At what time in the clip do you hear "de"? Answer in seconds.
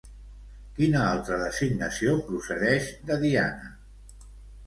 3.11-3.17